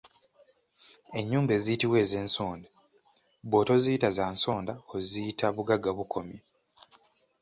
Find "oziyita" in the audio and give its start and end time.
4.95-5.45